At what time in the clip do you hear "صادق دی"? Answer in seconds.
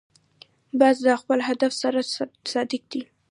2.51-3.01